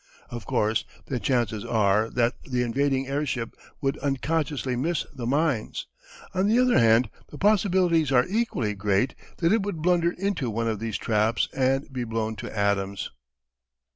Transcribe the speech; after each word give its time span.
Of 0.31 0.47
course, 0.47 0.83
the 1.05 1.19
chances 1.19 1.63
are 1.63 2.09
that 2.09 2.33
the 2.43 2.63
invading 2.63 3.05
airship 3.05 3.55
would 3.81 3.99
unconsciously 3.99 4.75
miss 4.75 5.05
the 5.13 5.27
mines; 5.27 5.85
on 6.33 6.47
the 6.47 6.57
other 6.57 6.79
hand 6.79 7.07
the 7.29 7.37
possibilities 7.37 8.11
are 8.11 8.25
equally 8.27 8.73
great 8.73 9.13
that 9.37 9.53
it 9.53 9.61
would 9.61 9.83
blunder 9.83 10.13
into 10.17 10.49
one 10.49 10.67
of 10.67 10.79
these 10.79 10.97
traps 10.97 11.49
and 11.53 11.93
be 11.93 12.03
blown 12.03 12.35
to 12.37 12.49
atoms. 12.57 13.11